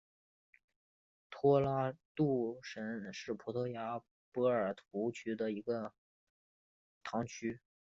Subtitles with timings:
[1.29, 5.93] 托拉杜什是葡萄牙波尔图区的一个
[7.03, 7.59] 堂区。